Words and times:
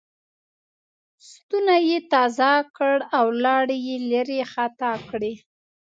ستونی 1.29 1.79
یې 1.89 1.97
تازه 2.11 2.51
کړ 2.77 2.95
او 3.17 3.25
لاړې 3.43 3.77
یې 3.87 3.95
لېرې 4.09 4.39
خطا 4.51 4.91
کړې. 5.09 5.33